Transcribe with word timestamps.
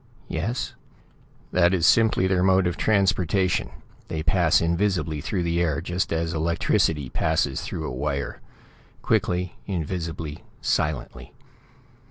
"Yes." 0.29 0.73
"That 1.51 1.75
is 1.75 1.85
simply 1.85 2.25
their 2.25 2.41
mode 2.41 2.65
of 2.65 2.75
transportation. 2.75 3.69
They 4.07 4.23
pass 4.23 4.59
invisibly 4.59 5.21
through 5.21 5.43
the 5.43 5.61
air, 5.61 5.79
just 5.79 6.11
as 6.11 6.33
electricity 6.33 7.07
passes 7.07 7.61
through 7.61 7.85
a 7.85 7.91
wire; 7.93 8.41
quickly, 9.03 9.57
invisibly, 9.67 10.43
silently. 10.59 11.33